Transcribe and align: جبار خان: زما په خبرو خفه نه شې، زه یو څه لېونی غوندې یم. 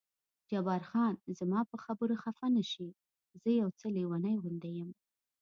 جبار 0.49 0.81
خان: 0.89 1.15
زما 1.39 1.59
په 1.69 1.77
خبرو 1.83 2.15
خفه 2.23 2.47
نه 2.57 2.63
شې، 2.71 2.87
زه 3.41 3.49
یو 3.61 3.69
څه 3.79 3.85
لېونی 3.95 4.35
غوندې 4.41 4.71
یم. 4.79 4.89